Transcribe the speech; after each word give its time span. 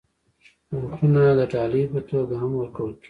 بوټونه 0.79 1.21
د 1.39 1.41
ډالۍ 1.51 1.83
په 1.93 1.99
توګه 2.09 2.33
هم 2.41 2.51
ورکول 2.61 2.91
کېږي. 2.93 2.99